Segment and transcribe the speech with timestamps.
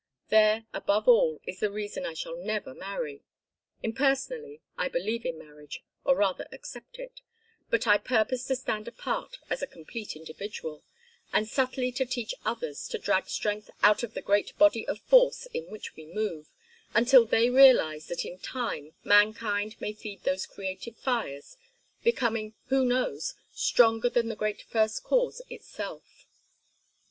[0.29, 3.21] There, above all, is the reason I shall never marry.
[3.83, 7.21] Impersonally, I believe in marriage, or rather accept it,
[7.69, 10.83] but I purpose to stand apart as a complete individual,
[11.31, 15.45] and subtly to teach others to drag strength out of the great body of force
[15.53, 16.49] in which we move,
[16.95, 21.57] until they realize that in time mankind may feed those creative fires,
[22.03, 26.25] becoming, who knows, stronger than the great first cause itself."